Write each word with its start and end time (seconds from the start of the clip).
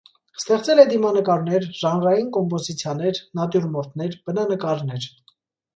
Ստեղծել 0.39 0.79
է 0.83 0.85
դիմանկարներ, 0.93 1.67
ժանրային 1.81 2.33
կոմպոզիցիաներ, 2.39 3.21
նատյուրմորտներ, 3.43 4.21
բնանկարներ։ 4.31 5.13